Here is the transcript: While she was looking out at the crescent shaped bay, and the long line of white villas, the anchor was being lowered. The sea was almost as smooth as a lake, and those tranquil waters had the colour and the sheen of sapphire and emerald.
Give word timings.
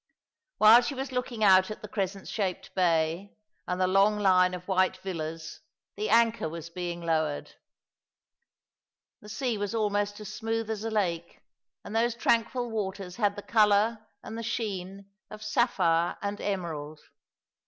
While 0.57 0.81
she 0.81 0.95
was 0.95 1.11
looking 1.11 1.43
out 1.43 1.69
at 1.69 1.83
the 1.83 1.87
crescent 1.87 2.27
shaped 2.27 2.73
bay, 2.73 3.35
and 3.67 3.79
the 3.79 3.85
long 3.85 4.17
line 4.17 4.55
of 4.55 4.67
white 4.67 4.97
villas, 4.97 5.59
the 5.95 6.09
anchor 6.09 6.49
was 6.49 6.71
being 6.71 7.01
lowered. 7.05 7.51
The 9.21 9.29
sea 9.29 9.59
was 9.59 9.75
almost 9.75 10.19
as 10.19 10.33
smooth 10.33 10.71
as 10.71 10.83
a 10.83 10.89
lake, 10.89 11.43
and 11.85 11.95
those 11.95 12.15
tranquil 12.15 12.71
waters 12.71 13.17
had 13.17 13.35
the 13.35 13.43
colour 13.43 13.99
and 14.23 14.35
the 14.39 14.41
sheen 14.41 15.05
of 15.29 15.43
sapphire 15.43 16.17
and 16.19 16.41
emerald. 16.41 17.01